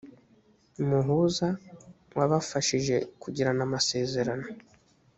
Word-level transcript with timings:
muhuza 0.87 1.47
wabafashije 2.17 2.95
kugirana 3.21 3.61
amasezerano 3.67 4.47